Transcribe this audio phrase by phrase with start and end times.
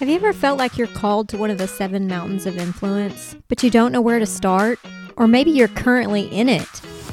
[0.00, 3.36] Have you ever felt like you're called to one of the seven mountains of influence,
[3.48, 4.78] but you don't know where to start?
[5.18, 6.66] Or maybe you're currently in it,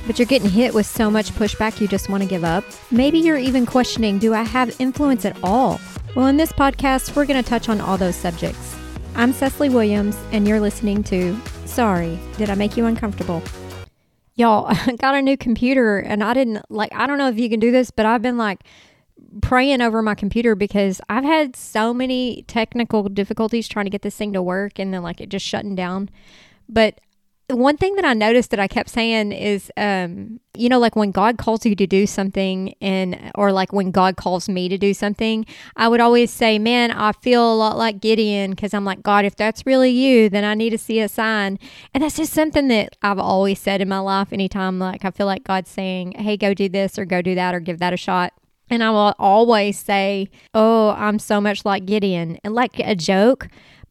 [0.06, 2.64] but you're getting hit with so much pushback you just want to give up?
[2.90, 5.82] Maybe you're even questioning do I have influence at all?
[6.16, 8.78] Well, in this podcast, we're going to touch on all those subjects.
[9.16, 13.44] I'm Cecily Williams, and you're listening to Sorry, Did I Make You Uncomfortable?
[14.36, 17.50] Y'all, I got a new computer, and I didn't like, I don't know if you
[17.50, 18.62] can do this, but I've been like,
[19.42, 24.16] praying over my computer because I've had so many technical difficulties trying to get this
[24.16, 26.10] thing to work and then like it just shutting down.
[26.70, 27.00] But
[27.50, 31.12] one thing that I noticed that I kept saying is, um, you know, like when
[31.12, 34.94] God calls you to do something, and or like when God calls me to do
[34.94, 35.46] something,
[35.78, 39.24] I would always say, "Man, I feel a lot like Gideon because I'm like God.
[39.24, 41.58] If that's really you, then I need to see a sign."
[41.94, 44.34] And that's just something that I've always said in my life.
[44.34, 47.56] Anytime like I feel like God's saying, "Hey, go do this or go do that
[47.56, 48.34] or give that a shot."
[48.70, 53.48] And I will always say, Oh, I'm so much like Gideon, and like a joke.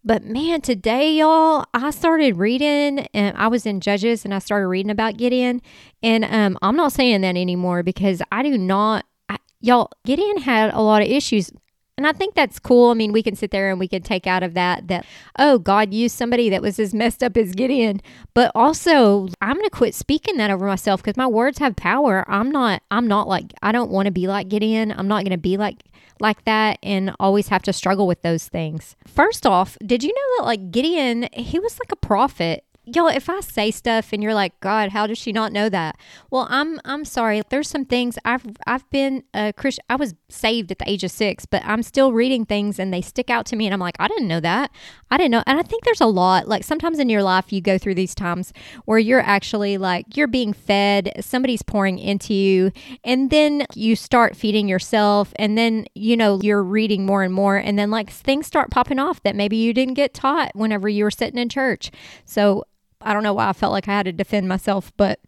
[0.07, 4.69] But man, today, y'all, I started reading and I was in Judges and I started
[4.69, 5.61] reading about Gideon.
[6.01, 10.73] And um, I'm not saying that anymore because I do not, I, y'all, Gideon had
[10.73, 11.51] a lot of issues
[11.97, 12.91] and I think that's cool.
[12.91, 15.07] I mean, we can sit there and we can take out of that that,
[15.39, 18.03] oh, God used somebody that was as messed up as Gideon.
[18.35, 22.25] But also, I'm going to quit speaking that over myself because my words have power.
[22.29, 24.93] I'm not, I'm not like, I don't want to be like Gideon.
[24.93, 25.85] I'm not going to be like,
[26.21, 28.97] like that and always have to struggle with those things.
[29.07, 33.29] First off, did you know that like Gideon, he was like a prophet y'all if
[33.29, 35.97] i say stuff and you're like god how does she not know that?
[36.31, 37.43] Well i'm i'm sorry.
[37.49, 41.11] There's some things i've i've been a christian i was saved at the age of
[41.11, 43.97] six but i'm still reading things and they stick out to me and i'm like
[43.99, 44.71] i didn't know that.
[45.11, 47.61] I didn't know and i think there's a lot like sometimes in your life you
[47.61, 48.53] go through these times
[48.85, 52.73] where you're actually like you're being fed somebody's pouring into you
[53.05, 57.57] and then you start feeding yourself and then you know you're reading more and more
[57.57, 61.05] and then like things start popping off that maybe you didn't get taught whenever you
[61.05, 61.91] were sitting in church.
[62.25, 62.65] So
[63.01, 65.21] I don't know why I felt like I had to defend myself, but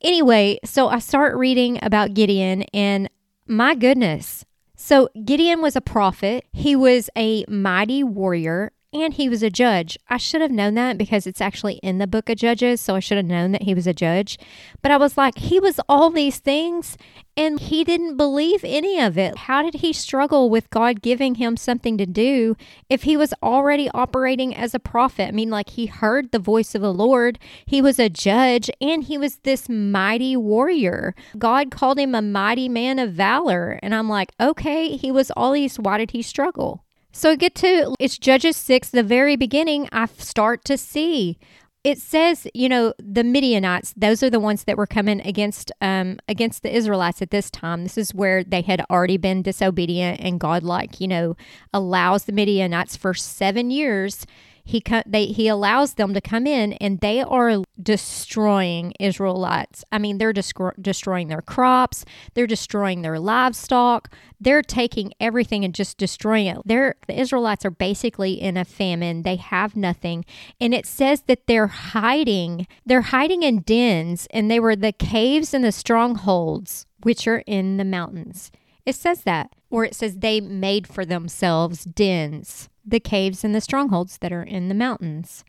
[0.00, 3.08] anyway, so I start reading about Gideon and
[3.46, 4.44] my goodness.
[4.76, 6.46] So Gideon was a prophet.
[6.52, 9.96] He was a mighty warrior and he was a judge.
[10.08, 13.00] I should have known that because it's actually in the book of Judges, so I
[13.00, 14.38] should have known that he was a judge.
[14.82, 16.96] But I was like, he was all these things
[17.36, 19.36] and he didn't believe any of it.
[19.38, 22.56] How did he struggle with God giving him something to do
[22.88, 25.28] if he was already operating as a prophet?
[25.28, 29.04] I mean, like he heard the voice of the Lord, he was a judge, and
[29.04, 31.14] he was this mighty warrior.
[31.38, 33.78] God called him a mighty man of valor.
[33.82, 35.78] And I'm like, okay, he was all these.
[35.78, 36.84] Why did he struggle?
[37.12, 41.38] So get to it's Judges 6, the very beginning, I start to see.
[41.82, 46.18] It says, you know, the Midianites, those are the ones that were coming against um
[46.28, 47.82] against the Israelites at this time.
[47.82, 51.36] This is where they had already been disobedient and God like, you know,
[51.72, 54.26] allows the Midianites for 7 years
[54.64, 59.84] he they he allows them to come in and they are destroying Israelites.
[59.90, 62.04] I mean, they're destroying their crops,
[62.34, 66.58] they're destroying their livestock, they're taking everything and just destroying it.
[66.64, 69.22] They're the Israelites are basically in a famine.
[69.22, 70.24] They have nothing.
[70.60, 72.66] And it says that they're hiding.
[72.86, 77.76] They're hiding in dens and they were the caves and the strongholds which are in
[77.76, 78.50] the mountains.
[78.84, 79.54] It says that.
[79.70, 84.42] Or it says they made for themselves dens the caves and the strongholds that are
[84.42, 85.44] in the mountains.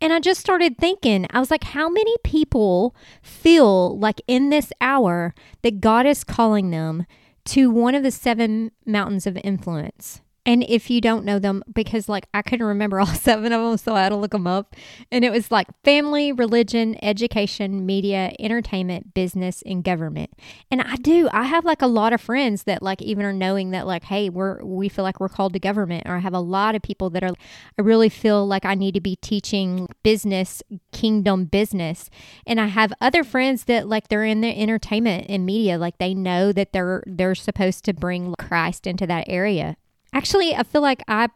[0.00, 4.72] And I just started thinking, I was like, how many people feel like in this
[4.80, 7.04] hour that God is calling them
[7.46, 10.22] to one of the seven mountains of influence?
[10.46, 13.76] And if you don't know them, because like I couldn't remember all seven of them,
[13.76, 14.74] so I had to look them up.
[15.12, 20.30] And it was like family, religion, education, media, entertainment, business, and government.
[20.70, 23.70] And I do, I have like a lot of friends that like even are knowing
[23.70, 26.04] that like, hey, we're we feel like we're called to government.
[26.06, 27.34] Or I have a lot of people that are
[27.78, 30.62] I really feel like I need to be teaching business,
[30.92, 32.08] kingdom business.
[32.46, 36.14] And I have other friends that like they're in the entertainment and media, like they
[36.14, 39.76] know that they're they're supposed to bring Christ into that area.
[40.12, 41.28] Actually, I feel like I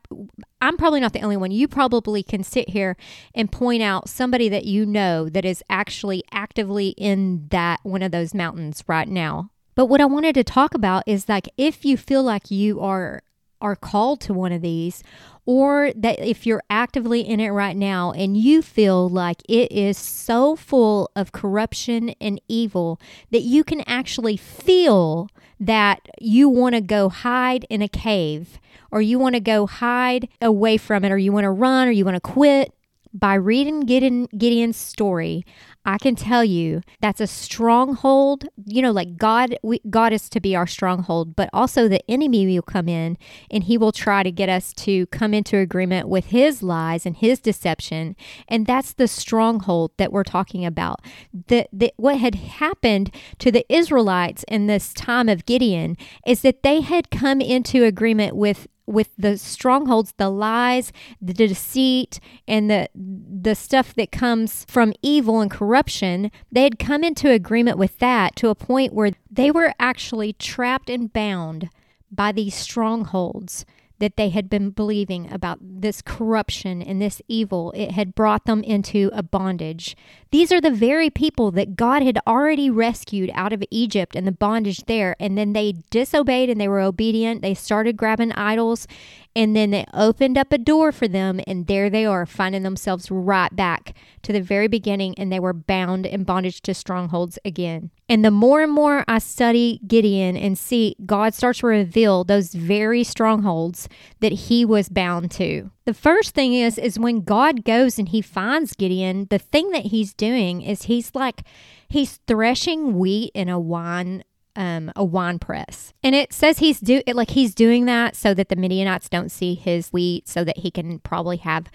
[0.60, 1.50] I'm probably not the only one.
[1.50, 2.96] You probably can sit here
[3.34, 8.10] and point out somebody that you know that is actually actively in that one of
[8.10, 9.50] those mountains right now.
[9.74, 13.22] But what I wanted to talk about is like if you feel like you are
[13.64, 15.02] are called to one of these
[15.46, 19.96] or that if you're actively in it right now and you feel like it is
[19.96, 23.00] so full of corruption and evil
[23.30, 25.28] that you can actually feel
[25.58, 30.28] that you want to go hide in a cave or you want to go hide
[30.42, 32.74] away from it or you want to run or you want to quit
[33.14, 35.46] by reading Gideon, Gideon's story,
[35.86, 38.46] I can tell you that's a stronghold.
[38.64, 42.46] You know, like God, we, God is to be our stronghold, but also the enemy
[42.46, 43.18] will come in
[43.50, 47.16] and he will try to get us to come into agreement with his lies and
[47.16, 48.16] his deception.
[48.48, 51.00] And that's the stronghold that we're talking about.
[51.48, 55.96] The, the, what had happened to the Israelites in this time of Gideon
[56.26, 62.20] is that they had come into agreement with with the strongholds, the lies, the deceit,
[62.46, 67.78] and the the stuff that comes from evil and corruption, they had come into agreement
[67.78, 71.68] with that to a point where they were actually trapped and bound
[72.10, 73.64] by these strongholds
[73.98, 77.72] that they had been believing about this corruption and this evil.
[77.72, 79.96] It had brought them into a bondage.
[80.30, 84.32] These are the very people that God had already rescued out of Egypt and the
[84.32, 85.14] bondage there.
[85.20, 87.42] And then they disobeyed and they were obedient.
[87.42, 88.86] They started grabbing idols
[89.36, 93.10] and then it opened up a door for them, and there they are, finding themselves
[93.10, 97.90] right back to the very beginning, and they were bound in bondage to strongholds again.
[98.08, 102.54] And the more and more I study Gideon and see God starts to reveal those
[102.54, 103.88] very strongholds
[104.20, 105.70] that he was bound to.
[105.86, 109.86] The first thing is is when God goes and he finds Gideon, the thing that
[109.86, 111.42] he's doing is he's like
[111.88, 114.22] he's threshing wheat in a wine
[114.56, 115.92] um, a wine press.
[116.02, 119.30] And it says he's do it like he's doing that so that the Midianites don't
[119.30, 121.66] see his wheat, so that he can probably have,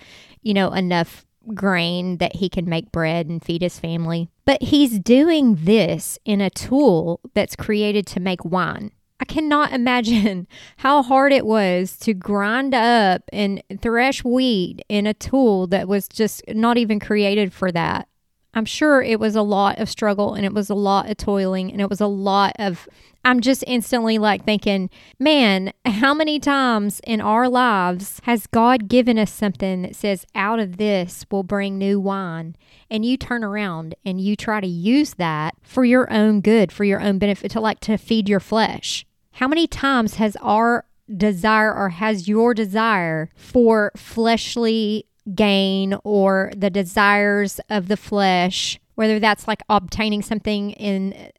[0.41, 4.29] you know, enough grain that he can make bread and feed his family.
[4.45, 8.91] But he's doing this in a tool that's created to make wine.
[9.19, 10.47] I cannot imagine
[10.77, 16.07] how hard it was to grind up and thresh wheat in a tool that was
[16.07, 18.07] just not even created for that.
[18.53, 21.71] I'm sure it was a lot of struggle and it was a lot of toiling
[21.71, 22.87] and it was a lot of.
[23.25, 29.19] I'm just instantly like thinking, man, how many times in our lives has God given
[29.19, 32.55] us something that says, out of this will bring new wine?
[32.89, 36.85] And you turn around and you try to use that for your own good, for
[36.85, 39.05] your own benefit, to like to feed your flesh.
[39.33, 40.85] How many times has our
[41.15, 45.05] desire or has your desire for fleshly
[45.35, 51.31] gain or the desires of the flesh, whether that's like obtaining something in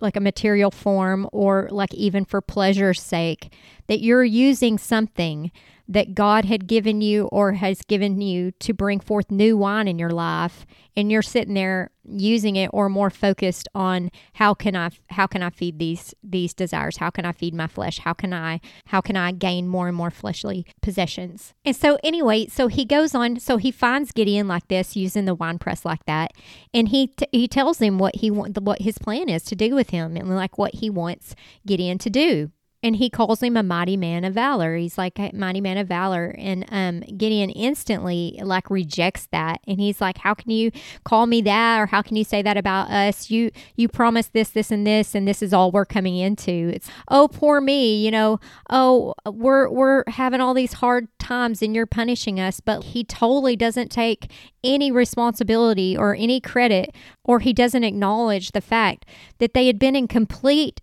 [0.00, 3.52] like a material form or like even for pleasure's sake,
[3.86, 5.50] that you're using something
[5.90, 9.98] that God had given you or has given you to bring forth new wine in
[9.98, 10.64] your life
[10.96, 15.42] and you're sitting there using it or more focused on how can I how can
[15.42, 16.98] I feed these these desires?
[16.98, 17.98] How can I feed my flesh?
[17.98, 21.54] How can I how can I gain more and more fleshly possessions?
[21.64, 25.34] And so anyway so he goes on so he finds Gideon like this using the
[25.34, 26.30] wine press like that
[26.72, 29.74] and he t- he tells him what he want what his plan is to do
[29.74, 31.34] with him and like what he wants
[31.66, 34.76] Gideon to do and he calls him a mighty man of valor.
[34.76, 36.34] He's like a mighty man of valor.
[36.38, 39.60] And um, Gideon instantly like rejects that.
[39.66, 40.70] And he's like, How can you
[41.04, 41.80] call me that?
[41.80, 43.30] Or how can you say that about us?
[43.30, 46.70] You you promised this, this, and this, and this is all we're coming into.
[46.74, 48.40] It's oh poor me, you know,
[48.70, 52.60] oh we're we're having all these hard times and you're punishing us.
[52.60, 54.30] But he totally doesn't take
[54.64, 56.94] any responsibility or any credit,
[57.24, 59.04] or he doesn't acknowledge the fact
[59.38, 60.80] that they had been in complete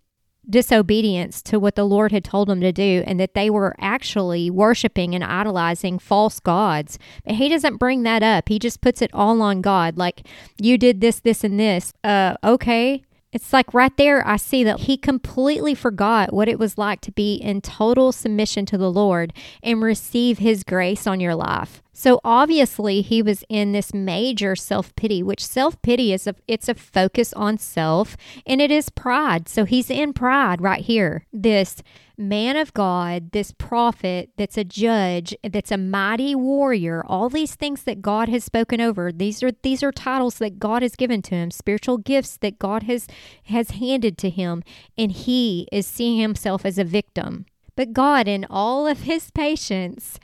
[0.48, 4.50] disobedience to what the Lord had told them to do and that they were actually
[4.50, 6.98] worshiping and idolizing false gods.
[7.24, 8.48] But he doesn't bring that up.
[8.48, 9.96] He just puts it all on God.
[9.96, 10.26] Like,
[10.60, 11.92] you did this, this, and this.
[12.02, 13.02] Uh, okay.
[13.30, 17.12] It's like right there, I see that he completely forgot what it was like to
[17.12, 21.82] be in total submission to the Lord and receive his grace on your life.
[21.98, 27.32] So obviously he was in this major self-pity, which self-pity is a it's a focus
[27.32, 29.48] on self and it is pride.
[29.48, 31.26] So he's in pride right here.
[31.32, 31.82] This
[32.16, 37.82] man of God, this prophet that's a judge, that's a mighty warrior, all these things
[37.82, 39.10] that God has spoken over.
[39.10, 42.84] These are these are titles that God has given to him, spiritual gifts that God
[42.84, 43.08] has
[43.46, 44.62] has handed to him,
[44.96, 47.44] and he is seeing himself as a victim.
[47.74, 50.20] But God in all of his patience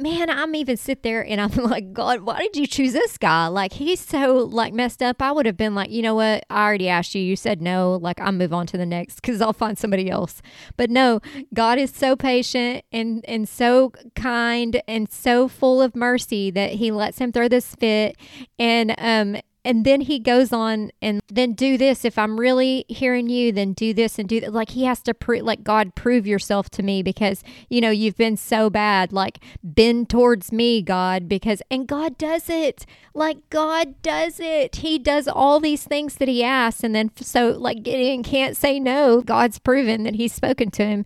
[0.00, 3.48] man, I'm even sit there and I'm like, God, why did you choose this guy?
[3.48, 5.20] Like he's so like messed up.
[5.20, 6.44] I would have been like, you know what?
[6.50, 7.22] I already asked you.
[7.22, 7.96] You said no.
[7.96, 10.40] Like I'll move on to the next because I'll find somebody else.
[10.76, 11.20] But no,
[11.52, 16.90] God is so patient and and so kind and so full of mercy that He
[16.90, 18.16] lets him throw this fit.
[18.58, 22.04] And um and then he goes on and then do this.
[22.04, 25.14] If i'm really hearing you then do this and do that like he has to
[25.14, 29.12] prove like god prove yourself to me because you know you've been so bad.
[29.12, 32.86] Like bend towards me god because and god does it.
[33.14, 34.76] Like god does it.
[34.76, 36.84] He does all these things that he asks.
[36.84, 39.20] And then so like gideon can't say no.
[39.20, 41.04] God's proven that he's spoken to him.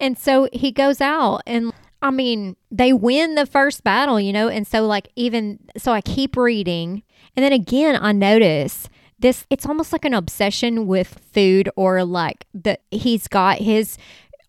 [0.00, 4.48] And so he goes out and I mean, they win the first battle, you know?
[4.48, 7.04] And so, like, even so, I keep reading.
[7.36, 12.46] And then again, I notice this it's almost like an obsession with food or like
[12.54, 13.96] that he's got his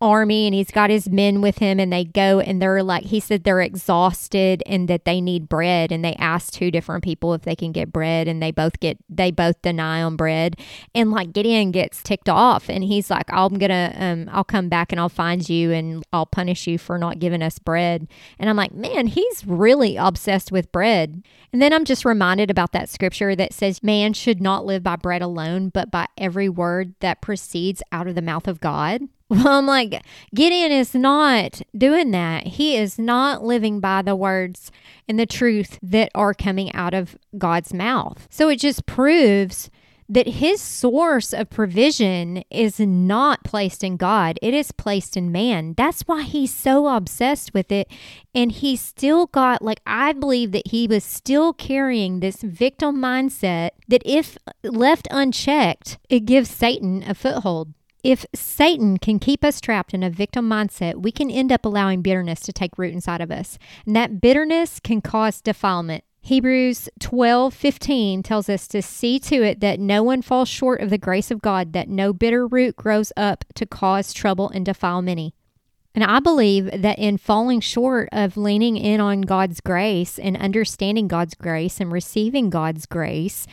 [0.03, 3.22] army and he's got his men with him and they go and they're like he
[3.22, 7.43] said they're exhausted and that they need bread and they ask two different people if
[7.43, 10.60] they can get bread and they both get they both deny on bread.
[10.93, 14.91] And like Gideon gets ticked off and he's like I'm gonna um I'll come back
[14.91, 18.07] and I'll find you and I'll punish you for not giving us bread.
[18.38, 21.24] And I'm like man he's really obsessed with bread.
[21.53, 24.98] And then I'm just reminded about that scripture that says man should not live by
[24.98, 29.47] bread alone but by every word that proceeds out of the mouth of God well,
[29.59, 32.47] I'm like, Gideon is not doing that.
[32.47, 34.71] He is not living by the words
[35.07, 38.27] and the truth that are coming out of God's mouth.
[38.29, 39.69] So it just proves
[40.09, 45.73] that his source of provision is not placed in God, it is placed in man.
[45.75, 47.89] That's why he's so obsessed with it.
[48.35, 53.71] And he's still got, like, I believe that he was still carrying this victim mindset
[53.87, 57.73] that if left unchecked, it gives Satan a foothold.
[58.03, 62.01] If Satan can keep us trapped in a victim mindset, we can end up allowing
[62.01, 63.57] bitterness to take root inside of us.
[63.86, 66.03] And that bitterness can cause defilement.
[66.19, 70.89] Hebrews 12 15 tells us to see to it that no one falls short of
[70.89, 75.01] the grace of God, that no bitter root grows up to cause trouble and defile
[75.01, 75.33] many.
[75.95, 81.07] And I believe that in falling short of leaning in on God's grace and understanding
[81.07, 83.45] God's grace and receiving God's grace,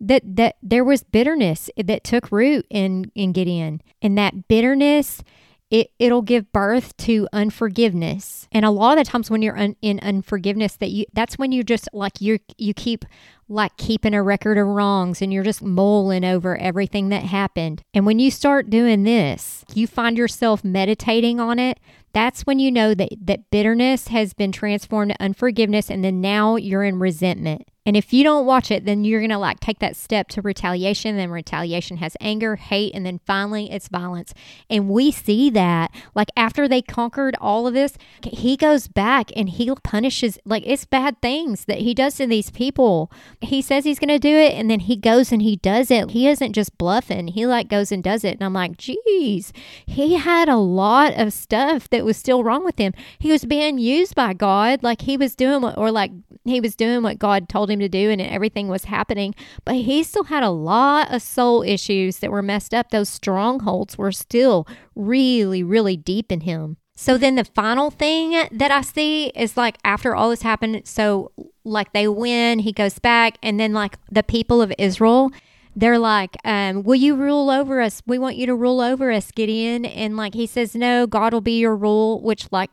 [0.00, 3.82] that, that there was bitterness that took root in, in Gideon.
[4.00, 5.24] And that bitterness
[5.70, 8.48] it it'll give birth to unforgiveness.
[8.52, 11.52] And a lot of the times when you're un, in unforgiveness that you that's when
[11.52, 13.04] you just like you you keep
[13.50, 17.82] like keeping a record of wrongs and you're just mulling over everything that happened.
[17.94, 21.78] And when you start doing this you find yourself meditating on it
[22.12, 26.56] that's when you know that that bitterness has been transformed to unforgiveness and then now
[26.56, 29.78] you're in resentment and if you don't watch it, then you're going to like take
[29.78, 31.16] that step to retaliation.
[31.16, 34.34] Then retaliation has anger, hate, and then finally it's violence.
[34.68, 39.48] And we see that like after they conquered all of this, he goes back and
[39.48, 43.10] he punishes like it's bad things that he does to these people.
[43.40, 46.10] He says he's going to do it and then he goes and he does it.
[46.10, 47.28] He isn't just bluffing.
[47.28, 48.34] He like goes and does it.
[48.34, 49.50] And I'm like, geez,
[49.86, 52.92] he had a lot of stuff that was still wrong with him.
[53.18, 54.82] He was being used by God.
[54.82, 56.10] Like he was doing what, or like
[56.44, 59.34] he was doing what God told him him to do and everything was happening.
[59.64, 62.90] But he still had a lot of soul issues that were messed up.
[62.90, 66.76] Those strongholds were still really, really deep in him.
[66.96, 71.30] So then the final thing that I see is like after all this happened, so
[71.64, 75.30] like they win, he goes back, and then like the people of Israel,
[75.76, 78.02] they're like, um, Will you rule over us?
[78.04, 79.84] We want you to rule over us, Gideon.
[79.84, 82.70] And like he says, No, God will be your rule, which like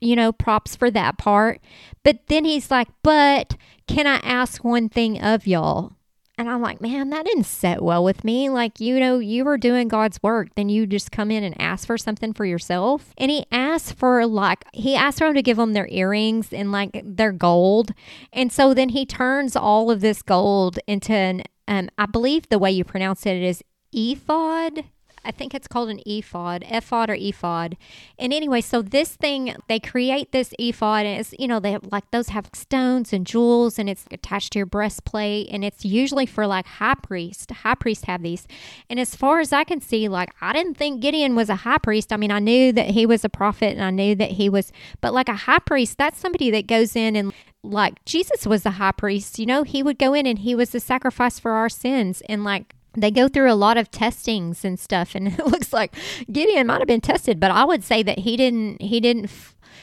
[0.00, 1.60] you know, props for that part.
[2.02, 5.92] But then he's like, but can I ask one thing of y'all?
[6.38, 8.50] And I'm like, man, that didn't set well with me.
[8.50, 10.48] Like, you know, you were doing God's work.
[10.54, 13.14] Then you just come in and ask for something for yourself.
[13.16, 16.70] And he asked for, like, he asked for them to give them their earrings and,
[16.70, 17.92] like, their gold.
[18.34, 22.58] And so then he turns all of this gold into an, um, I believe the
[22.58, 23.64] way you pronounce it is
[23.94, 24.84] ephod.
[25.26, 27.76] I think it's called an ephod, ephod or ephod.
[28.18, 31.84] And anyway, so this thing, they create this ephod, and it's, you know, they have,
[31.90, 36.26] like those have stones and jewels, and it's attached to your breastplate, and it's usually
[36.26, 37.50] for like high priest.
[37.50, 38.46] High priests have these.
[38.88, 41.78] And as far as I can see, like, I didn't think Gideon was a high
[41.78, 42.12] priest.
[42.12, 44.72] I mean, I knew that he was a prophet, and I knew that he was,
[45.00, 48.72] but like a high priest, that's somebody that goes in and like Jesus was the
[48.72, 51.68] high priest, you know, he would go in and he was the sacrifice for our
[51.68, 52.22] sins.
[52.28, 55.94] And like they go through a lot of testings and stuff and it looks like
[56.30, 59.30] gideon might have been tested but i would say that he didn't he didn't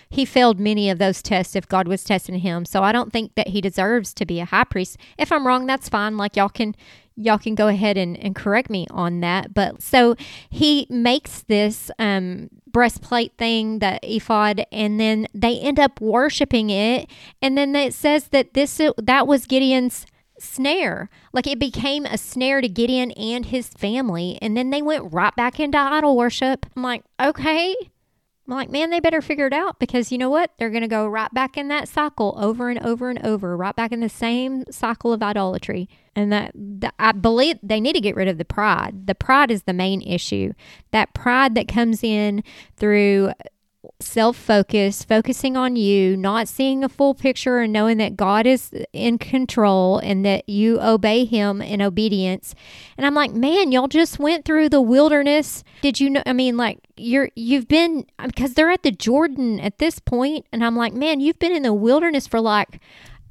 [0.09, 2.65] he failed many of those tests if god was testing him.
[2.65, 4.97] So i don't think that he deserves to be a high priest.
[5.17, 6.17] If i'm wrong that's fine.
[6.17, 6.75] Like y'all can
[7.15, 9.53] y'all can go ahead and, and correct me on that.
[9.53, 10.15] But so
[10.49, 17.09] he makes this um breastplate thing the ephod and then they end up worshiping it.
[17.41, 20.05] And then it says that this that was gideon's
[20.39, 21.09] snare.
[21.31, 24.37] Like it became a snare to Gideon and his family.
[24.41, 26.65] And then they went right back into idol worship.
[26.75, 27.75] I'm like, okay.
[28.45, 30.51] I'm like, man, they better figure it out because you know what?
[30.57, 33.73] They're going to go right back in that cycle over and over and over, right
[33.73, 35.87] back in the same cycle of idolatry.
[36.13, 39.07] And that, that I believe they need to get rid of the pride.
[39.07, 40.51] The pride is the main issue.
[40.91, 42.43] That pride that comes in
[42.75, 43.31] through
[43.99, 48.71] self focused, focusing on you, not seeing a full picture and knowing that God is
[48.93, 52.55] in control and that you obey Him in obedience.
[52.97, 55.63] And I'm like, man, y'all just went through the wilderness.
[55.81, 56.23] Did you know?
[56.25, 60.45] I mean, like, you're, you've been, um, because they're at the Jordan at this point,
[60.51, 62.79] And I'm like, man, you've been in the wilderness for like,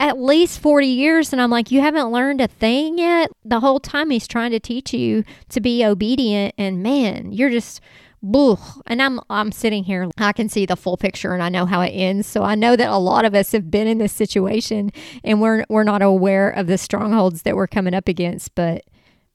[0.00, 3.78] at least 40 years and I'm like you haven't learned a thing yet the whole
[3.78, 7.80] time he's trying to teach you to be obedient and man you're just
[8.22, 8.56] Boo.
[8.86, 11.80] And I'm I'm sitting here, I can see the full picture and I know how
[11.80, 12.26] it ends.
[12.28, 14.92] So I know that a lot of us have been in this situation
[15.24, 18.84] and we're we're not aware of the strongholds that we're coming up against, but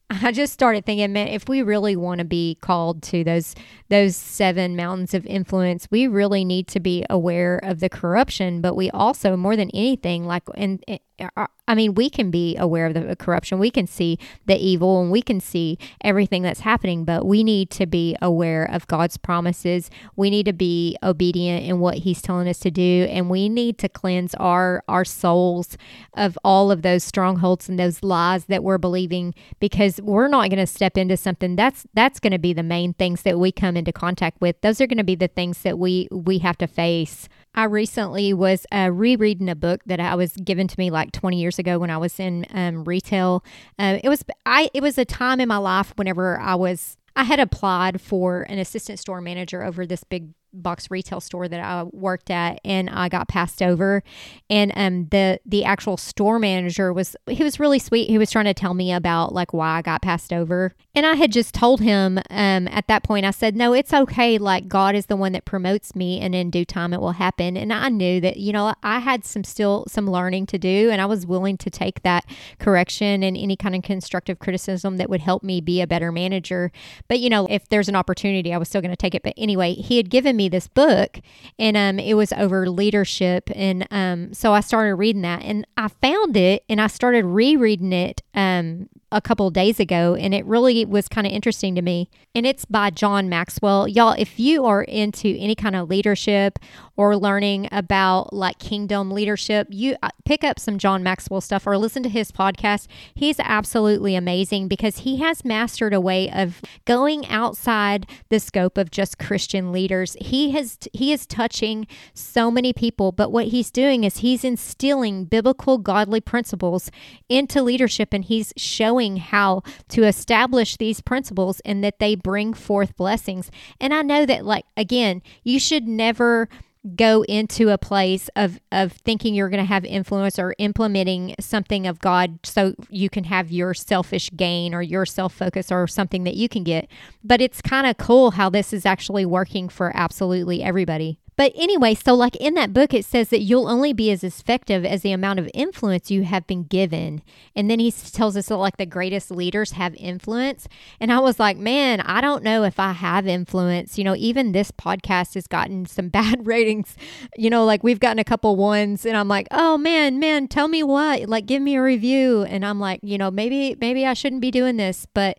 [0.09, 3.55] I just started thinking, man, if we really want to be called to those
[3.89, 8.75] those seven mountains of influence, we really need to be aware of the corruption, but
[8.75, 10.81] we also more than anything like and
[11.19, 13.59] uh, I mean, we can be aware of the corruption.
[13.59, 17.69] We can see the evil and we can see everything that's happening, but we need
[17.71, 19.89] to be aware of God's promises.
[20.15, 23.77] We need to be obedient in what He's telling us to do, and we need
[23.79, 25.77] to cleanse our our souls
[26.15, 30.59] of all of those strongholds and those lies that we're believing because we're not going
[30.59, 33.75] to step into something that's that's going to be the main things that we come
[33.75, 34.59] into contact with.
[34.61, 38.35] Those are going to be the things that we we have to face I recently
[38.35, 41.79] was uh, rereading a book that I was given to me like 20 years ago
[41.79, 43.43] when I was in um, retail.
[43.79, 47.23] Uh, it was I it was a time in my life whenever I was I
[47.23, 51.83] had applied for an assistant store manager over this big box retail store that I
[51.83, 54.03] worked at and I got passed over.
[54.51, 58.07] And um the the actual store manager was he was really sweet.
[58.07, 61.13] He was trying to tell me about like why I got passed over and I
[61.13, 64.39] had just told him um at that point I said no it's okay.
[64.39, 67.55] Like God is the one that promotes me and in due time it will happen.
[67.55, 70.99] And I knew that you know I had some still some learning to do and
[70.99, 72.25] I was willing to take that
[72.59, 76.71] correction and any kind of constructive criticism that would help me be a better manager.
[77.07, 79.21] But you know if there's an opportunity I was still going to take it.
[79.21, 81.19] But anyway he had given me this book,
[81.59, 83.51] and um, it was over leadership.
[83.53, 87.93] And um, so I started reading that, and I found it, and I started rereading
[87.93, 92.09] it um, a couple days ago, and it really was kind of interesting to me.
[92.35, 93.87] And it's by John Maxwell.
[93.87, 96.59] Y'all, if you are into any kind of leadership
[96.97, 101.77] or learning about like kingdom leadership, you uh, pick up some John Maxwell stuff or
[101.77, 102.87] listen to his podcast.
[103.15, 108.91] He's absolutely amazing because he has mastered a way of going outside the scope of
[108.91, 110.17] just Christian leaders.
[110.19, 115.25] He has he is touching so many people, but what he's doing is he's instilling
[115.25, 116.91] biblical godly principles
[117.29, 122.53] into leadership and he's showing knowing how to establish these principles and that they bring
[122.53, 123.51] forth blessings.
[123.79, 126.49] And I know that, like, again, you should never
[126.95, 131.85] go into a place of of thinking you're going to have influence or implementing something
[131.85, 136.23] of God so you can have your selfish gain or your self focus or something
[136.23, 136.87] that you can get.
[137.23, 141.19] But it's kind of cool how this is actually working for absolutely everybody.
[141.37, 144.83] But anyway, so like in that book, it says that you'll only be as effective
[144.83, 147.21] as the amount of influence you have been given.
[147.55, 150.67] And then he tells us that like the greatest leaders have influence.
[150.99, 153.99] And I was like, man, I don't know if I have influence.
[153.99, 156.95] You know, even this podcast has gotten some bad ratings.
[157.37, 160.67] You know, like we've gotten a couple ones, and I'm like, oh man, man, tell
[160.67, 162.43] me what, like give me a review.
[162.43, 165.37] And I'm like, you know, maybe maybe I shouldn't be doing this, but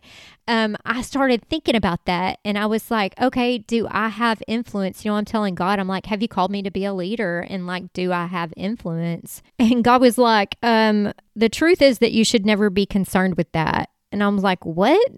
[0.48, 5.04] um, I started thinking about that and I was like, okay, do I have influence?
[5.04, 7.40] You know, I'm telling God, I'm like, have you called me to be a leader?
[7.40, 9.42] And like, do I have influence?
[9.60, 13.52] And God was like, um, the truth is that you should never be concerned with
[13.52, 13.90] that.
[14.10, 15.12] And I was like, what?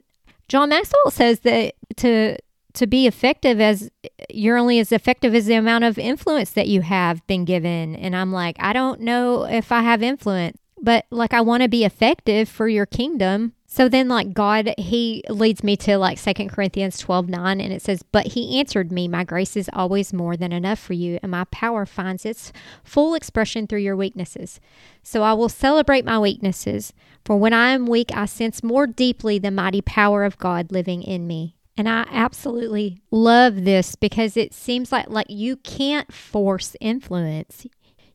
[0.48, 2.36] John Maxwell says that to
[2.72, 3.90] to be effective as
[4.28, 7.94] you're only as effective as the amount of influence that you have been given.
[7.94, 11.68] And I'm like, I don't know if I have influence, but like I want to
[11.68, 16.50] be effective for your kingdom so then, like God, He leads me to like Second
[16.50, 20.36] Corinthians 12 9, and it says, But He answered me, My grace is always more
[20.36, 22.52] than enough for you, and my power finds its
[22.82, 24.58] full expression through your weaknesses.
[25.04, 26.92] So I will celebrate my weaknesses,
[27.24, 31.04] for when I am weak, I sense more deeply the mighty power of God living
[31.04, 31.54] in me.
[31.76, 37.68] And I absolutely love this because it seems like like you can't force influence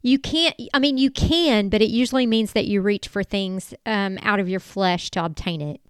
[0.06, 3.74] you can't i mean you can but it usually means that you reach for things
[3.88, 5.82] um, out of your flesh to obtain it.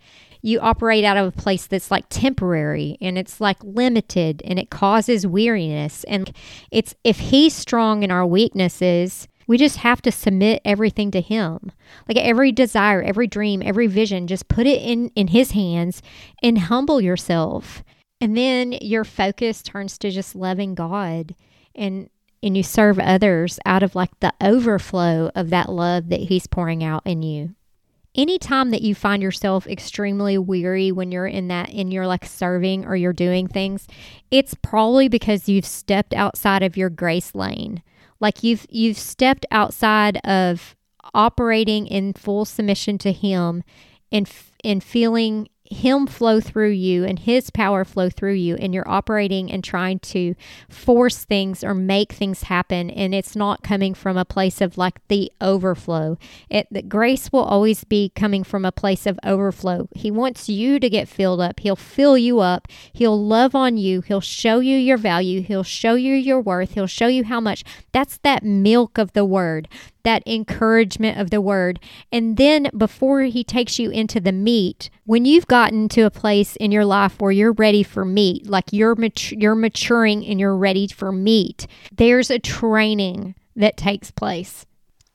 [0.41, 4.69] You operate out of a place that's like temporary and it's like limited and it
[4.69, 6.03] causes weariness.
[6.03, 6.31] And
[6.69, 11.71] it's if he's strong in our weaknesses we just have to submit everything to him.
[12.07, 16.01] Like every desire every dream every vision just put it in in his hands
[16.41, 17.83] and humble yourself.
[18.21, 21.35] And then your focus turns to just loving god
[21.75, 22.09] and
[22.45, 26.83] and you serve others out of like the overflow of that love that He's pouring
[26.83, 27.55] out in you.
[28.15, 32.85] anytime that you find yourself extremely weary when you're in that in your like serving
[32.85, 33.87] or you're doing things
[34.31, 37.83] it's probably because you've stepped outside of your grace lane
[38.21, 40.75] like you've you've stepped outside of
[41.13, 43.63] operating in full submission to him
[44.11, 44.31] and
[44.63, 49.51] and feeling him flow through you and his power flow through you and you're operating
[49.51, 50.35] and trying to
[50.69, 55.05] force things or make things happen and it's not coming from a place of like
[55.07, 56.17] the overflow.
[56.49, 59.87] It the grace will always be coming from a place of overflow.
[59.95, 61.59] He wants you to get filled up.
[61.59, 62.67] He'll fill you up.
[62.93, 64.01] He'll love on you.
[64.01, 65.41] He'll show you your value.
[65.41, 66.73] He'll show you your worth.
[66.73, 67.63] He'll show you how much.
[67.91, 69.67] That's that milk of the word
[70.05, 71.79] that encouragement of the word.
[72.11, 76.55] And then before he takes you into the meat, when you've gotten to a place
[76.55, 80.55] in your life where you're ready for meat, like you're mat- you're maturing and you're
[80.55, 84.65] ready for meat, there's a training that takes place.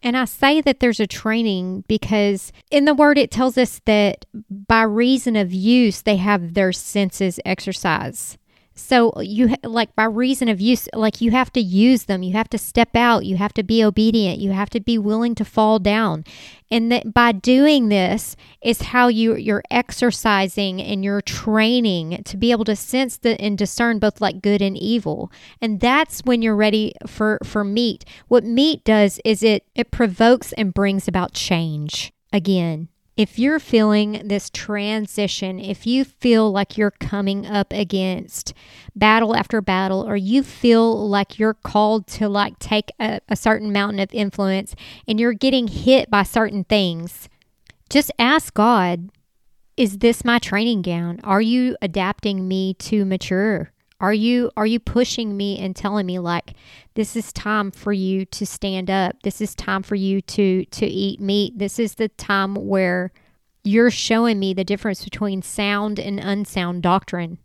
[0.02, 4.24] And I say that there's a training because in the word it tells us that
[4.48, 8.38] by reason of use, they have their senses exercised.
[8.74, 12.22] So you like by reason of use, like you have to use them.
[12.22, 13.26] You have to step out.
[13.26, 14.38] You have to be obedient.
[14.38, 16.24] You have to be willing to fall down.
[16.70, 22.52] And that by doing this is how you you're exercising and you're training to be
[22.52, 25.30] able to sense the, and discern both like good and evil.
[25.60, 28.04] And that's when you're ready for for meat.
[28.28, 32.88] What meat does is it it provokes and brings about change again
[33.20, 38.54] if you're feeling this transition, if you feel like you're coming up against
[38.96, 43.74] battle after battle, or you feel like you're called to like take a, a certain
[43.74, 44.74] mountain of influence
[45.06, 47.28] and you're getting hit by certain things,
[47.90, 49.10] just ask God,
[49.76, 51.20] is this my training gown?
[51.22, 53.70] Are you adapting me to mature?
[54.00, 56.54] Are you are you pushing me and telling me like
[56.94, 59.22] this is time for you to stand up.
[59.22, 61.58] This is time for you to to eat meat.
[61.58, 63.12] This is the time where
[63.62, 67.38] you're showing me the difference between sound and unsound doctrine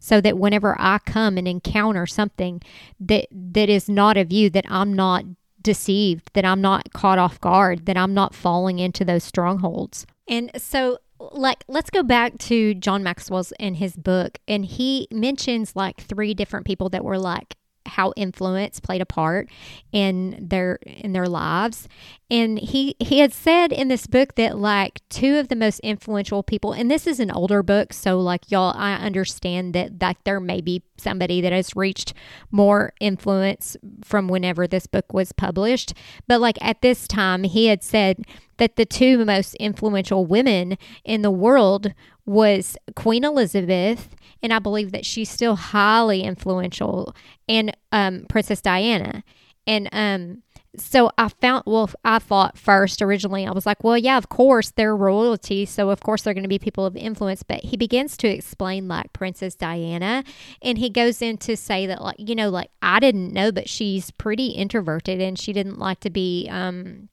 [0.00, 2.60] so that whenever I come and encounter something
[2.98, 5.24] that that is not of you that I'm not
[5.62, 10.06] deceived, that I'm not caught off guard, that I'm not falling into those strongholds.
[10.26, 10.98] And so
[11.32, 16.34] like let's go back to John Maxwell's in his book and he mentions like three
[16.34, 17.56] different people that were like
[17.86, 19.48] how influence played a part
[19.92, 21.88] in their in their lives.
[22.30, 26.42] And he he had said in this book that like two of the most influential
[26.42, 30.40] people and this is an older book so like y'all I understand that that there
[30.40, 32.14] may be somebody that has reached
[32.50, 35.92] more influence from whenever this book was published.
[36.26, 38.24] But like at this time he had said
[38.60, 41.92] that the two most influential women in the world
[42.26, 47.16] was Queen Elizabeth, and I believe that she's still highly influential,
[47.48, 49.24] and um, Princess Diana.
[49.66, 50.42] And um,
[50.76, 54.70] so I found, well, I thought first originally, I was like, well, yeah, of course,
[54.70, 55.66] they're royalty.
[55.66, 57.42] So, of course, they're going to be people of influence.
[57.42, 60.22] But he begins to explain, like, Princess Diana.
[60.62, 63.68] And he goes in to say that, like, you know, like, I didn't know, but
[63.68, 67.09] she's pretty introverted and she didn't like to be, um,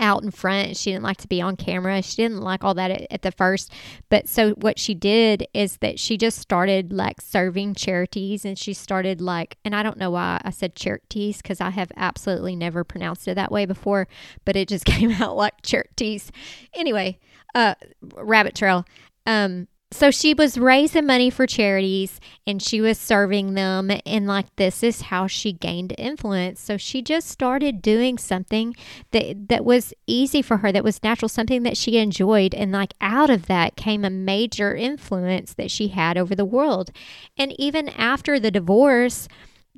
[0.00, 0.76] out in front.
[0.76, 2.02] She didn't like to be on camera.
[2.02, 3.72] She didn't like all that at, at, the first.
[4.08, 8.74] But so what she did is that she just started like serving charities and she
[8.74, 12.84] started like, and I don't know why I said charities because I have absolutely never
[12.84, 14.08] pronounced it that way before,
[14.44, 16.30] but it just came out like charities.
[16.74, 17.18] Anyway,
[17.54, 17.74] uh,
[18.16, 18.84] rabbit trail.
[19.26, 24.54] Um, so she was raising money for charities and she was serving them and like
[24.56, 26.60] this is how she gained influence.
[26.60, 28.74] So she just started doing something
[29.12, 32.94] that that was easy for her that was natural something that she enjoyed and like
[33.00, 36.90] out of that came a major influence that she had over the world.
[37.38, 39.28] And even after the divorce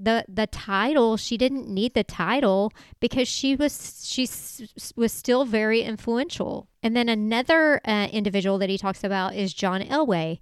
[0.00, 4.22] the the title she didn't need the title because she was she
[4.96, 6.68] was still very influential.
[6.82, 10.38] And then another uh, individual that he talks about is john elway.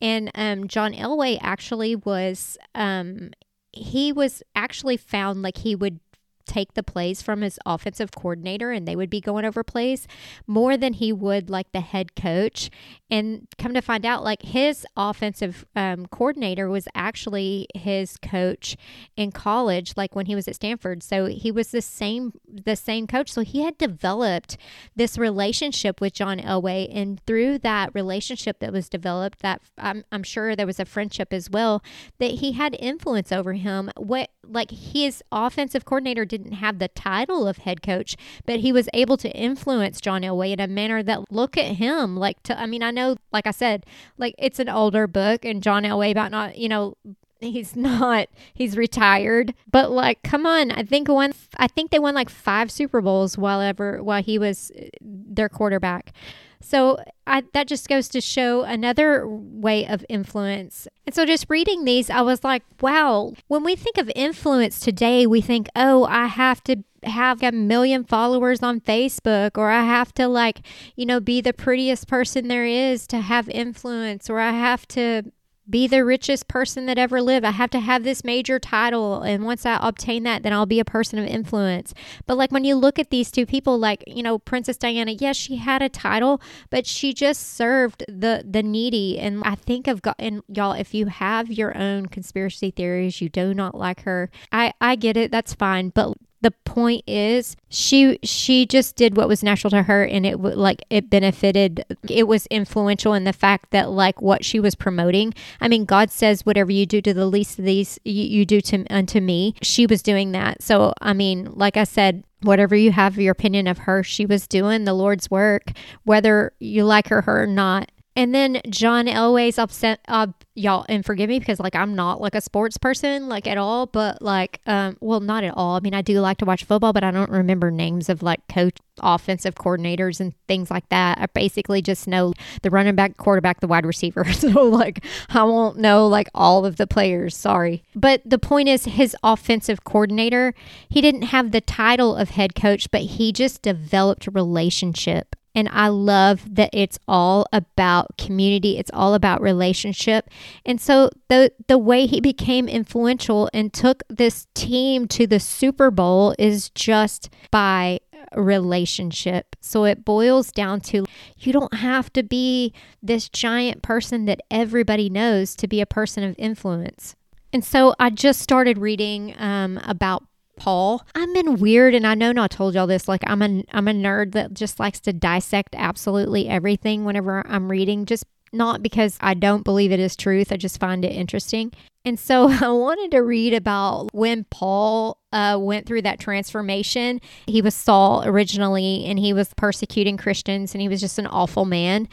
[0.00, 3.30] And um, john elway actually was um,
[3.72, 6.00] he was actually found like he would
[6.48, 10.08] take the plays from his offensive coordinator and they would be going over plays
[10.46, 12.70] more than he would like the head coach.
[13.10, 18.76] And come to find out, like his offensive um, coordinator was actually his coach
[19.16, 21.02] in college, like when he was at Stanford.
[21.02, 23.30] So he was the same the same coach.
[23.30, 24.56] So he had developed
[24.96, 30.22] this relationship with John Elway, and through that relationship that was developed, that I'm, I'm
[30.22, 31.82] sure there was a friendship as well,
[32.18, 33.90] that he had influence over him.
[33.96, 38.88] What like his offensive coordinator didn't have the title of head coach, but he was
[38.94, 42.66] able to influence John Elway in a manner that look at him like to I
[42.66, 43.84] mean I know like I said
[44.16, 46.96] like it's an older book and John Elway about not you know
[47.40, 52.14] he's not he's retired but like come on i think one i think they won
[52.14, 56.12] like five super bowls while ever while he was uh, their quarterback
[56.60, 60.88] So I, that just goes to show another way of influence.
[61.06, 65.26] And so just reading these, I was like, wow, when we think of influence today,
[65.26, 70.12] we think, oh, I have to have a million followers on Facebook or I have
[70.14, 70.60] to like,
[70.96, 75.22] you know, be the prettiest person there is to have influence or I have to
[75.68, 77.44] be the richest person that ever lived.
[77.44, 79.22] I have to have this major title.
[79.22, 81.94] And once I obtain that, then I'll be a person of influence.
[82.26, 85.36] But like when you look at these two people, like, you know, Princess Diana, yes,
[85.36, 89.18] she had a title, but she just served the the needy.
[89.18, 93.28] And I think of God and y'all, if you have your own conspiracy theories, you
[93.28, 94.30] do not like her.
[94.52, 95.90] I, I get it, that's fine.
[95.90, 100.40] But the point is she she just did what was natural to her and it
[100.40, 105.34] like it benefited it was influential in the fact that like what she was promoting.
[105.60, 108.60] I mean god says whatever you do to the least of these you, you do
[108.62, 109.54] to unto me.
[109.62, 110.62] She was doing that.
[110.62, 114.46] So i mean like i said whatever you have your opinion of her she was
[114.46, 115.72] doing the lord's work
[116.04, 120.26] whether you like her or not and then John Elway's upset, uh,
[120.56, 123.86] y'all, and forgive me because like I'm not like a sports person like at all,
[123.86, 125.76] but like, um, well, not at all.
[125.76, 128.40] I mean, I do like to watch football, but I don't remember names of like
[128.48, 131.18] coach, offensive coordinators and things like that.
[131.18, 134.24] I basically just know the running back, quarterback, the wide receiver.
[134.32, 137.36] so like, I won't know like all of the players.
[137.36, 140.54] Sorry, but the point is, his offensive coordinator,
[140.88, 145.68] he didn't have the title of head coach, but he just developed a relationship and
[145.72, 150.30] I love that it's all about community, it's all about relationship.
[150.64, 155.90] And so the the way he became influential and took this team to the Super
[155.90, 157.98] Bowl is just by
[158.36, 159.56] relationship.
[159.60, 161.04] So it boils down to
[161.38, 166.22] you don't have to be this giant person that everybody knows to be a person
[166.22, 167.16] of influence.
[167.52, 170.27] And so I just started reading um, about
[170.58, 171.04] Paul.
[171.14, 173.08] I'm in weird, and I know not told y'all this.
[173.08, 177.70] Like I'm a I'm a nerd that just likes to dissect absolutely everything whenever I'm
[177.70, 178.06] reading.
[178.06, 180.52] Just not because I don't believe it is truth.
[180.52, 181.72] I just find it interesting.
[182.04, 187.20] And so I wanted to read about when Paul uh, went through that transformation.
[187.46, 191.64] He was Saul originally, and he was persecuting Christians, and he was just an awful
[191.64, 192.08] man.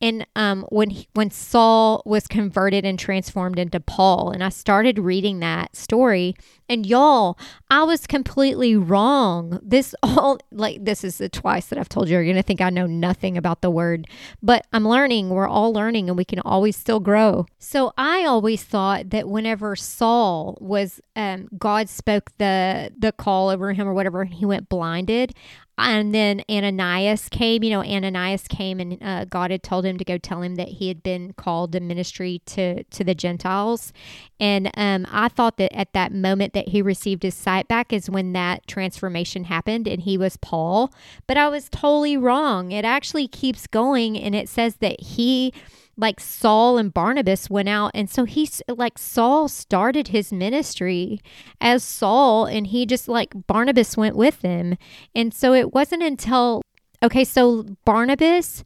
[0.00, 4.98] And um, when he, when Saul was converted and transformed into Paul, and I started
[4.98, 6.34] reading that story,
[6.68, 7.36] and y'all,
[7.70, 9.58] I was completely wrong.
[9.62, 12.18] This all like this is the twice that I've told you.
[12.18, 14.06] You're gonna think I know nothing about the word,
[14.42, 15.30] but I'm learning.
[15.30, 17.46] We're all learning, and we can always still grow.
[17.58, 22.59] So I always thought that whenever Saul was, um, God spoke the
[22.96, 25.34] the call over him or whatever, and he went blinded
[25.80, 27.62] and then Ananias came.
[27.62, 30.68] You know, Ananias came, and uh, God had told him to go tell him that
[30.68, 33.92] he had been called to ministry to to the Gentiles.
[34.38, 38.10] And um, I thought that at that moment that he received his sight back is
[38.10, 40.92] when that transformation happened, and he was Paul.
[41.26, 42.72] But I was totally wrong.
[42.72, 45.52] It actually keeps going, and it says that he
[46.00, 47.90] like Saul and Barnabas went out.
[47.94, 51.20] And so he's like Saul started his ministry
[51.60, 54.76] as Saul, and he just like Barnabas went with him.
[55.14, 56.62] And so it wasn't until,
[57.02, 58.64] okay, so Barnabas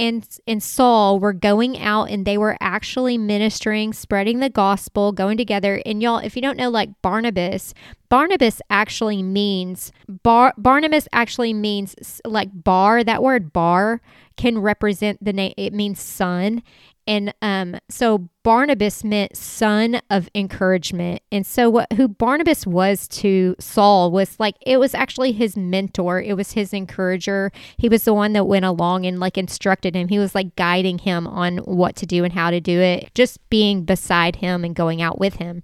[0.00, 5.36] and and Saul were going out and they were actually ministering, spreading the gospel, going
[5.36, 5.82] together.
[5.84, 7.74] And y'all, if you don't know like Barnabas,
[8.08, 13.04] Barnabas actually means bar Barnabas actually means like bar.
[13.04, 14.00] That word bar
[14.38, 16.62] can represent the name it means son
[17.06, 21.22] and um, so Barnabas meant son of encouragement.
[21.30, 26.20] And so what who Barnabas was to Saul was like it was actually his mentor.
[26.20, 27.52] It was his encourager.
[27.76, 30.08] He was the one that went along and like instructed him.
[30.08, 33.38] He was like guiding him on what to do and how to do it, just
[33.50, 35.62] being beside him and going out with him.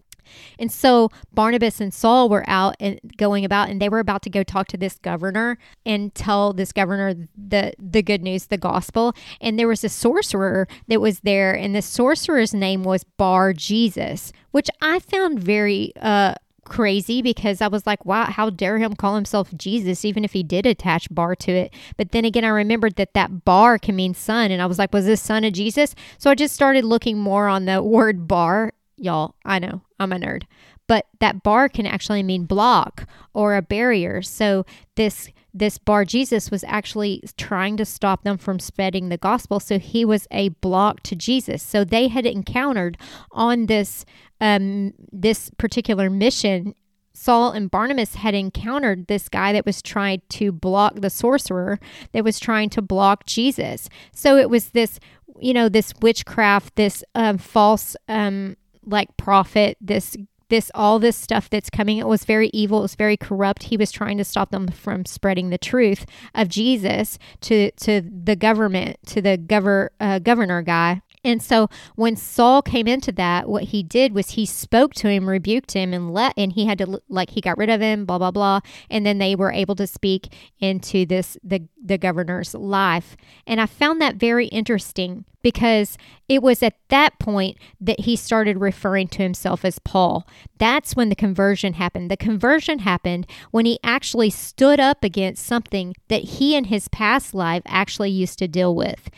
[0.59, 4.31] And so Barnabas and Saul were out and going about, and they were about to
[4.31, 9.15] go talk to this governor and tell this governor the the good news, the gospel.
[9.41, 14.33] And there was a sorcerer that was there, and the sorcerer's name was Bar Jesus,
[14.51, 16.35] which I found very uh
[16.67, 20.43] crazy because I was like, wow, how dare him call himself Jesus, even if he
[20.43, 21.73] did attach bar to it.
[21.97, 24.51] But then again, I remembered that that bar can mean son.
[24.51, 25.95] And I was like, was this son of Jesus?
[26.19, 29.35] So I just started looking more on the word bar y'all.
[29.45, 30.45] I know I'm a nerd,
[30.87, 34.23] but that bar can actually mean block or a barrier.
[34.23, 39.59] So this this bar Jesus was actually trying to stop them from spreading the gospel.
[39.59, 41.63] So he was a block to Jesus.
[41.63, 42.99] So they had encountered
[43.33, 44.05] on this
[44.41, 46.75] um, this particular mission
[47.17, 51.81] Saul and Barnabas had encountered this guy that was trying to block the sorcerer
[52.13, 53.89] that was trying to block Jesus.
[54.13, 55.01] So it was this,
[55.41, 60.17] you know, this witchcraft, this um, false um, like prophet, this
[60.49, 61.99] this all this stuff that's coming.
[61.99, 62.79] It was very evil.
[62.79, 63.65] It was very corrupt.
[63.65, 68.37] He was trying to stop them from spreading the truth of jesus to to the
[68.37, 73.65] government to the gover, uh, governor guy and so when Saul came into that, what
[73.65, 77.03] he did was he spoke to him, rebuked him, and let, and he had to
[77.09, 79.87] like he got rid of him, blah blah blah, and then they were able to
[79.87, 83.17] speak into this the the governor's life.
[83.47, 85.97] And I found that very interesting because
[86.29, 90.27] it was at that point that he started referring to himself as Paul.
[90.59, 92.11] That's when the conversion happened.
[92.11, 97.33] The conversion happened when he actually stood up against something that he in his past
[97.33, 99.09] life actually used to deal with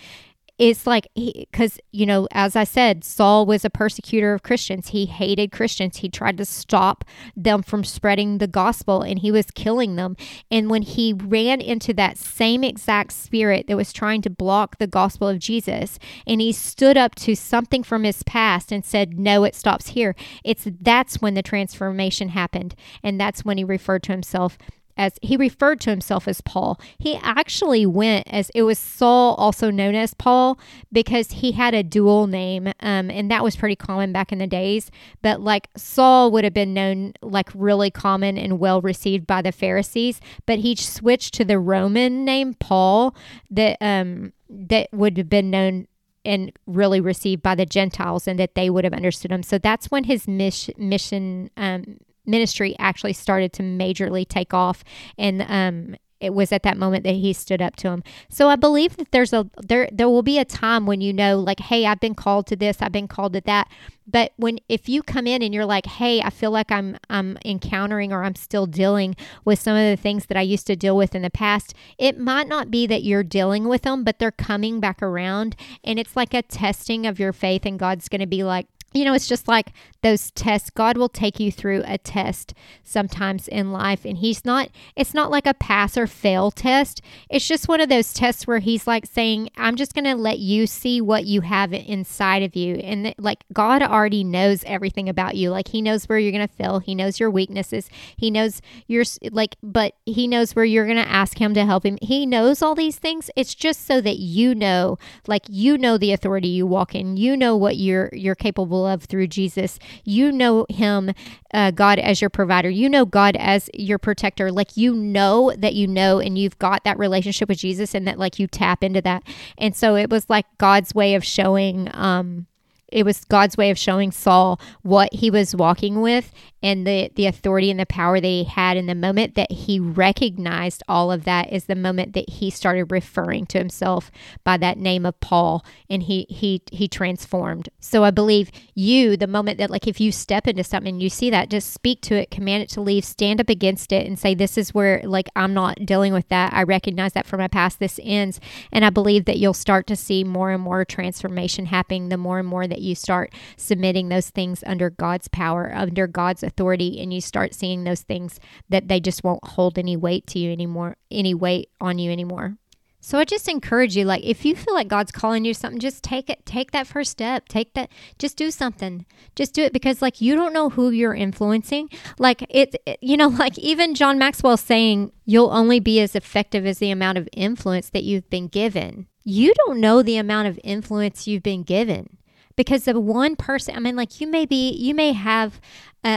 [0.59, 4.89] it's like because you know as i said saul was a persecutor of christians.
[4.89, 5.99] He hated christians.
[5.99, 7.05] He tried to stop
[7.37, 10.17] them from spreading the gospel and he was killing them.
[10.51, 14.87] And when he ran into that same exact spirit that was trying to block the
[14.87, 19.45] gospel of jesus and he stood up to something from his past and said no
[19.45, 24.13] it stops here it's that's when the transformation happened and that's when he referred to
[24.13, 24.59] himself
[24.99, 26.79] as he referred to himself as Paul.
[26.99, 30.59] He actually went as it was Saul, also known as Paul,
[30.93, 34.47] because he had a dual name, um, and that was pretty common back in the
[34.47, 34.91] days.
[35.23, 39.53] But like Saul would have been known like really common and well received by the
[39.53, 43.15] Pharisees, but he switched to the Roman name Paul
[43.51, 45.87] that um that would have been known
[46.25, 49.43] and really received by the Gentiles and that they would have understood him.
[49.43, 51.99] So that's when his mission, mission um,
[52.29, 54.85] ministry actually started to majorly take off
[55.17, 58.03] and um it was at that moment that he stood up to him.
[58.29, 61.39] So I believe that there's a there there will be a time when you know
[61.39, 63.69] like hey I've been called to this I've been called to that
[64.07, 67.39] but when if you come in and you're like hey I feel like I'm I'm
[67.45, 69.15] encountering or I'm still dealing
[69.45, 72.19] with some of the things that I used to deal with in the past it
[72.19, 76.17] might not be that you're dealing with them but they're coming back around and it's
[76.17, 79.29] like a testing of your faith and God's going to be like you know, it's
[79.29, 79.73] just like
[80.03, 80.71] those tests.
[80.71, 84.05] God will take you through a test sometimes in life.
[84.05, 87.03] And He's not, it's not like a pass or fail test.
[87.29, 90.39] It's just one of those tests where He's like saying, I'm just going to let
[90.39, 92.77] you see what you have inside of you.
[92.77, 95.51] And th- like God already knows everything about you.
[95.51, 99.05] Like He knows where you're going to fail, He knows your weaknesses, He knows your,
[99.31, 101.99] like, but He knows where you're going to ask Him to help Him.
[102.01, 103.31] He knows all these things.
[103.37, 107.37] It's just so that you know, like, you know the authority you walk in, you
[107.37, 109.79] know what you're, you're capable of through Jesus.
[110.05, 111.13] You know Him,
[111.53, 112.71] uh, God, as your provider.
[112.71, 114.51] You know God as your protector.
[114.53, 118.19] Like you know that you know, and you've got that relationship with Jesus, and that
[118.19, 119.23] like you tap into that.
[119.57, 121.91] And so it was like God's way of showing.
[121.95, 122.47] Um,
[122.91, 127.27] it was God's way of showing Saul what he was walking with and the, the
[127.27, 131.25] authority and the power that he had in the moment that he recognized all of
[131.25, 134.11] that is the moment that he started referring to himself
[134.43, 137.69] by that name of Paul and he he he transformed.
[137.81, 141.11] So I believe you, the moment that like if you step into something and you
[141.11, 144.19] see that, just speak to it, command it to leave, stand up against it and
[144.19, 146.53] say, This is where like I'm not dealing with that.
[146.53, 147.79] I recognize that from my past.
[147.79, 148.41] This ends.
[148.73, 152.39] And I believe that you'll start to see more and more transformation happening the more
[152.39, 157.13] and more that you start submitting those things under God's power, under God's authority, and
[157.13, 160.97] you start seeing those things that they just won't hold any weight to you anymore,
[161.11, 162.57] any weight on you anymore.
[163.01, 166.03] So I just encourage you, like, if you feel like God's calling you something, just
[166.03, 170.03] take it, take that first step, take that, just do something, just do it because,
[170.03, 171.91] like, you don't know who you're influencing.
[172.19, 176.67] Like, it, it you know, like, even John Maxwell saying, you'll only be as effective
[176.67, 179.07] as the amount of influence that you've been given.
[179.25, 182.19] You don't know the amount of influence you've been given
[182.59, 185.61] because the one person i mean like you may be you may have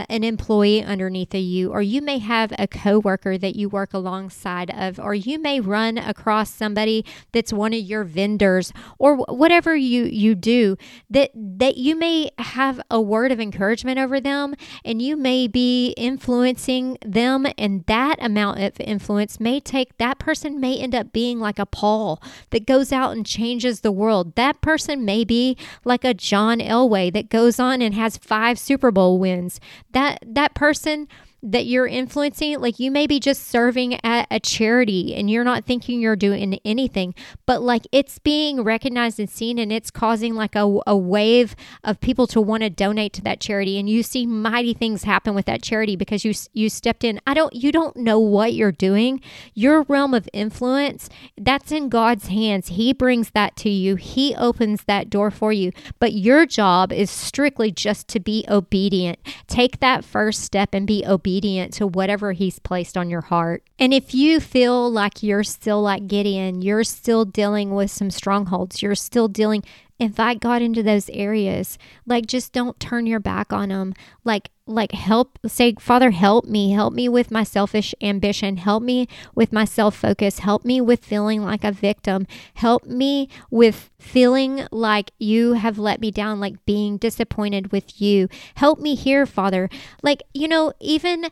[0.08, 4.70] an employee underneath of you, or you may have a coworker that you work alongside
[4.70, 10.04] of, or you may run across somebody that's one of your vendors, or whatever you
[10.04, 10.76] you do.
[11.10, 15.90] That that you may have a word of encouragement over them, and you may be
[15.96, 21.38] influencing them, and that amount of influence may take that person may end up being
[21.38, 24.34] like a Paul that goes out and changes the world.
[24.36, 28.90] That person may be like a John Elway that goes on and has five Super
[28.90, 31.08] Bowl wins that that person
[31.42, 35.64] that you're influencing, like you may be just serving at a charity and you're not
[35.64, 37.14] thinking you're doing anything,
[37.46, 42.00] but like it's being recognized and seen and it's causing like a, a wave of
[42.00, 45.46] people to want to donate to that charity and you see mighty things happen with
[45.46, 47.20] that charity because you you stepped in.
[47.26, 49.20] I don't you don't know what you're doing.
[49.52, 52.68] Your realm of influence, that's in God's hands.
[52.68, 53.96] He brings that to you.
[53.96, 55.72] He opens that door for you.
[55.98, 59.18] But your job is strictly just to be obedient.
[59.48, 63.64] Take that first step and be obedient obedient to whatever He's placed on your heart.
[63.78, 68.82] And if you feel like you're still like Gideon, you're still dealing with some strongholds,
[68.82, 69.62] you're still dealing
[70.02, 71.78] invite God into those areas.
[72.06, 73.94] Like just don't turn your back on them.
[74.24, 76.72] Like like help say father help me.
[76.72, 78.56] Help me with my selfish ambition.
[78.58, 82.26] Help me with my self focus help me with feeling like a victim.
[82.54, 88.28] Help me with feeling like you have let me down like being disappointed with you.
[88.56, 89.68] Help me here father.
[90.02, 91.26] Like you know even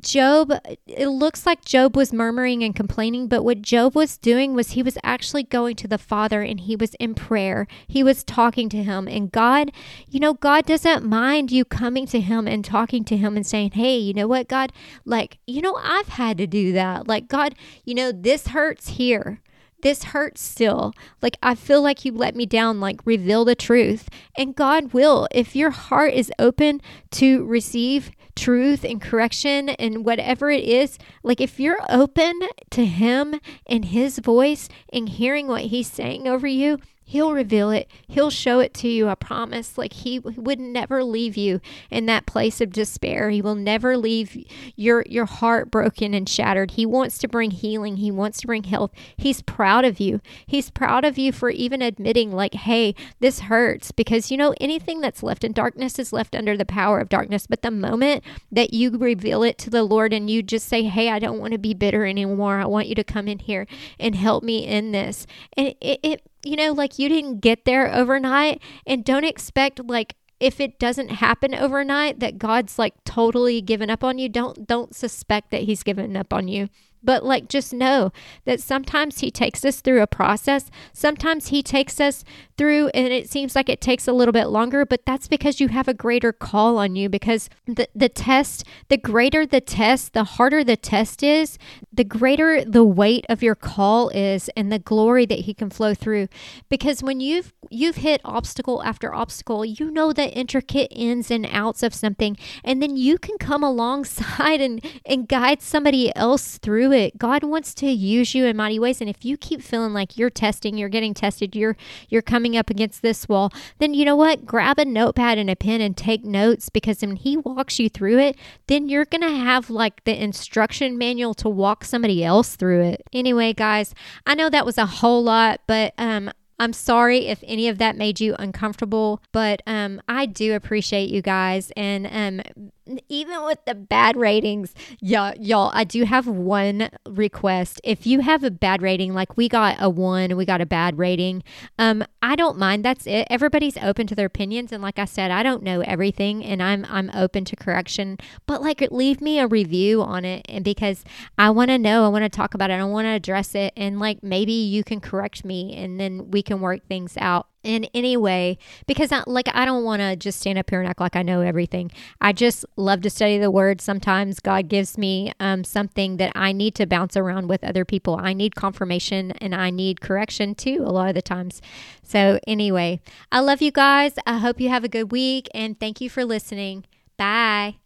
[0.00, 0.50] Job,
[0.86, 4.82] it looks like Job was murmuring and complaining, but what Job was doing was he
[4.82, 7.66] was actually going to the Father and he was in prayer.
[7.86, 9.06] He was talking to him.
[9.06, 9.72] And God,
[10.08, 13.72] you know, God doesn't mind you coming to him and talking to him and saying,
[13.72, 14.72] hey, you know what, God,
[15.04, 17.06] like, you know, I've had to do that.
[17.06, 17.54] Like, God,
[17.84, 19.40] you know, this hurts here
[19.84, 20.94] this hurts still.
[21.20, 22.80] Like, I feel like you let me down.
[22.80, 24.08] Like, reveal the truth.
[24.34, 25.28] And God will.
[25.30, 26.80] If your heart is open
[27.12, 33.40] to receive truth and correction and whatever it is, like if you're open to Him
[33.66, 37.88] and His voice and hearing what He's saying over you, He'll reveal it.
[38.08, 39.08] He'll show it to you.
[39.08, 39.76] I promise.
[39.76, 43.28] Like he would never leave you in that place of despair.
[43.30, 44.36] He will never leave
[44.74, 46.72] your your heart broken and shattered.
[46.72, 47.98] He wants to bring healing.
[47.98, 48.90] He wants to bring health.
[49.16, 50.20] He's proud of you.
[50.46, 55.00] He's proud of you for even admitting like, "Hey, this hurts." Because you know, anything
[55.00, 57.46] that's left in darkness is left under the power of darkness.
[57.46, 61.10] But the moment that you reveal it to the Lord and you just say, "Hey,
[61.10, 62.60] I don't want to be bitter anymore.
[62.60, 63.66] I want you to come in here
[64.00, 67.92] and help me in this." And it, it you know, like you didn't get there
[67.92, 73.90] overnight and don't expect like if it doesn't happen overnight that God's like totally given
[73.90, 74.28] up on you.
[74.28, 76.68] Don't don't suspect that he's given up on you.
[77.04, 78.12] But like just know
[78.44, 80.70] that sometimes he takes us through a process.
[80.92, 82.24] Sometimes he takes us
[82.56, 85.68] through and it seems like it takes a little bit longer, but that's because you
[85.68, 90.24] have a greater call on you because the the test, the greater the test, the
[90.24, 91.58] harder the test is,
[91.92, 95.94] the greater the weight of your call is and the glory that he can flow
[95.94, 96.28] through.
[96.68, 101.82] Because when you've you've hit obstacle after obstacle, you know the intricate ins and outs
[101.82, 107.18] of something and then you can come alongside and and guide somebody else through it.
[107.18, 109.00] God wants to use you in mighty ways.
[109.00, 111.76] And if you keep feeling like you're testing, you're getting tested, you're
[112.08, 114.46] you're coming up against this wall, then you know what?
[114.46, 118.18] Grab a notepad and a pen and take notes because when he walks you through
[118.18, 118.36] it,
[118.66, 123.02] then you're gonna have like the instruction manual to walk somebody else through it.
[123.12, 123.94] Anyway, guys,
[124.26, 127.96] I know that was a whole lot, but um I'm sorry if any of that
[127.96, 131.72] made you uncomfortable, but um, I do appreciate you guys.
[131.76, 132.70] And um,
[133.08, 137.80] even with the bad ratings, yeah, y'all, I do have one request.
[137.84, 140.98] If you have a bad rating, like we got a one, we got a bad
[140.98, 141.42] rating,
[141.78, 142.84] um, I don't mind.
[142.84, 143.26] That's it.
[143.30, 146.86] Everybody's open to their opinions, and like I said, I don't know everything, and I'm
[146.88, 148.18] I'm open to correction.
[148.46, 151.04] But like, leave me a review on it, and because
[151.38, 153.72] I want to know, I want to talk about it, I want to address it,
[153.76, 157.84] and like maybe you can correct me, and then we can work things out in
[157.94, 161.00] any way because I, like I don't want to just stand up here and act
[161.00, 161.90] like I know everything.
[162.20, 163.80] I just love to study the word.
[163.80, 168.16] Sometimes God gives me um, something that I need to bounce around with other people.
[168.20, 171.60] I need confirmation and I need correction too a lot of the times.
[172.02, 173.00] So anyway,
[173.32, 174.14] I love you guys.
[174.26, 176.84] I hope you have a good week and thank you for listening.
[177.16, 177.76] Bye.